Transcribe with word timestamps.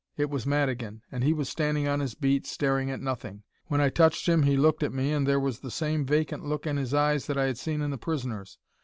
It 0.17 0.31
was 0.31 0.47
Madigan 0.47 1.03
and 1.11 1.23
he 1.23 1.31
was 1.31 1.47
standing 1.47 1.87
on 1.87 1.99
his 1.99 2.15
beat 2.15 2.47
staring 2.47 2.89
at 2.89 3.01
nothing. 3.01 3.43
When 3.67 3.79
I 3.79 3.89
touched 3.89 4.27
him 4.27 4.41
he 4.41 4.57
looked 4.57 4.81
at 4.81 4.91
me 4.91 5.11
and 5.11 5.27
there 5.27 5.39
was 5.39 5.59
the 5.59 5.69
same 5.69 6.07
vacant 6.07 6.43
look 6.43 6.65
in 6.65 6.75
his 6.77 6.91
eyes 6.95 7.27
that 7.27 7.37
I 7.37 7.45
had 7.45 7.59
seen 7.59 7.81
in 7.81 7.91
the 7.91 7.99
prisoner's. 7.99 8.57